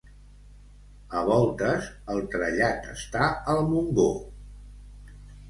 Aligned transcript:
A 1.19 1.21
voltes 1.27 1.89
el 2.15 2.23
trellat 2.37 2.89
està 2.95 3.29
al 3.55 3.63
Montgó. 3.75 4.09